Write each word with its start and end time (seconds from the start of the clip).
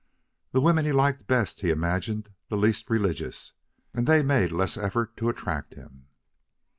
The 0.51 0.61
women 0.61 0.83
he 0.85 0.91
liked 0.91 1.27
best 1.27 1.61
he 1.61 1.69
imagined 1.69 2.31
the 2.47 2.57
least 2.57 2.89
religious, 2.89 3.53
and 3.93 4.07
they 4.07 4.23
made 4.23 4.51
less 4.51 4.75
effort 4.75 5.15
to 5.17 5.29
attract 5.29 5.75
him. 5.75 6.07